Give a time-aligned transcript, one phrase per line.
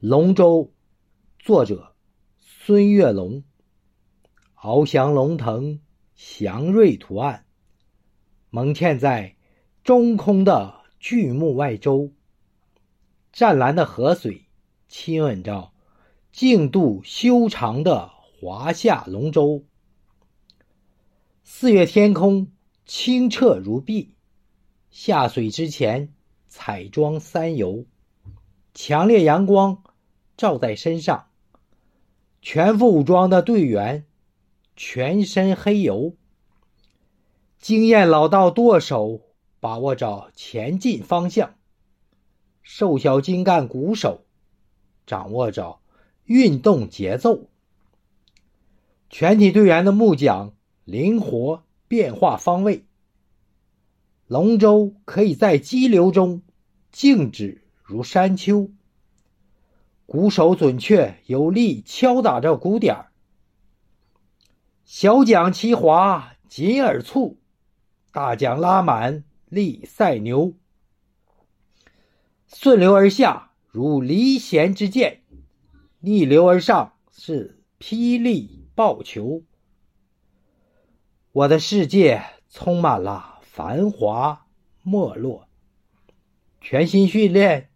[0.00, 0.72] 龙舟，
[1.38, 1.94] 作者
[2.40, 3.44] 孙月龙。
[4.54, 5.78] 翱翔龙腾，
[6.14, 7.44] 祥瑞图案，
[8.48, 9.36] 蒙嵌在
[9.84, 12.14] 中空的巨木外周。
[13.30, 14.46] 湛蓝的河水
[14.88, 15.70] 亲吻着
[16.32, 19.66] 净度修长的华夏龙舟。
[21.44, 22.50] 四月天空
[22.86, 24.14] 清澈如碧，
[24.90, 26.14] 下水之前
[26.48, 27.84] 彩妆三游，
[28.72, 29.82] 强烈阳光
[30.40, 31.26] 照在身上，
[32.40, 34.06] 全副武装的队员。
[34.74, 36.14] 全身黑油，
[37.58, 39.20] 经验老道舵手
[39.60, 41.56] 把握着前进方向，
[42.62, 44.24] 瘦小精干鼓手
[45.04, 45.80] 掌握着
[46.24, 47.50] 运动节奏。
[49.10, 50.54] 全体队员的木桨
[50.86, 52.86] 灵活变化方位，
[54.26, 56.40] 龙舟可以在激流中
[56.90, 58.70] 静止如山丘。
[60.12, 63.12] 鼓手准确有力敲打着鼓点儿。
[64.84, 67.38] 小桨齐划紧而促，
[68.10, 70.54] 大桨拉满力赛牛。
[72.48, 75.22] 顺流而下如离弦之箭，
[76.00, 79.44] 逆流而上是霹雳爆球。
[81.30, 84.44] 我的世界充满了繁华
[84.82, 85.46] 没落，
[86.60, 87.70] 全心训练，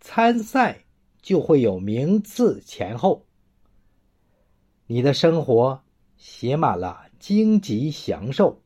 [0.00, 0.85] 参赛
[1.26, 3.26] 就会有名次前后。
[4.86, 5.82] 你的生活。
[6.16, 8.62] 写满了荆棘享受，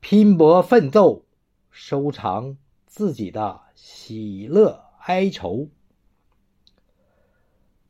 [0.00, 1.24] 拼搏奋斗，
[1.70, 5.70] 收藏自己的喜乐哀愁。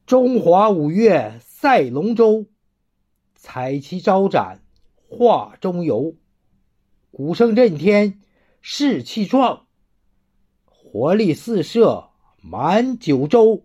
[0.06, 2.46] 中华五岳赛龙舟，
[3.34, 4.62] 彩旗招展
[5.08, 6.14] 画中游，
[7.11, 8.20] 鼓声震天
[8.61, 9.66] 士气壮，
[10.66, 12.09] 活力四射
[12.41, 13.64] 满九州。